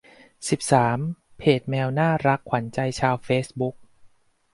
[0.49, 0.97] สิบสาม
[1.37, 3.75] เพจแมวน่ารักขวัญใจชาวเฟซบุ๊ก